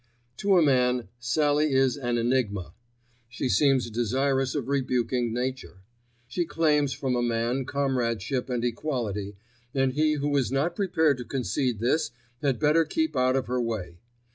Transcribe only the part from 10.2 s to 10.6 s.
is